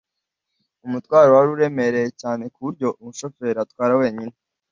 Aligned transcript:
umutwaro 0.85 1.29
wari 1.35 1.49
uremereye 1.55 2.09
cyane 2.21 2.43
kuburyo 2.53 2.87
umushoferi 2.99 3.57
atwara 3.65 3.93
wenyine 4.01 4.33